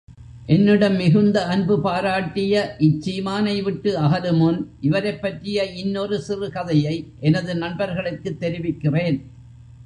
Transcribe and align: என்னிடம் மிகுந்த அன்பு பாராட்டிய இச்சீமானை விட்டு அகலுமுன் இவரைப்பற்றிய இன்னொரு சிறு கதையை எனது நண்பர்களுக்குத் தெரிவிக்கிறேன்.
என்னிடம் 0.45 0.95
மிகுந்த 0.95 1.45
அன்பு 1.45 1.81
பாராட்டிய 1.81 2.75
இச்சீமானை 2.79 3.63
விட்டு 3.63 3.99
அகலுமுன் 3.99 4.65
இவரைப்பற்றிய 4.81 5.63
இன்னொரு 5.63 6.21
சிறு 6.21 6.51
கதையை 6.51 6.95
எனது 7.19 7.55
நண்பர்களுக்குத் 7.55 8.39
தெரிவிக்கிறேன். 8.39 9.19